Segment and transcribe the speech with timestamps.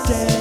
[0.00, 0.37] understand.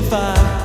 [0.00, 0.59] if I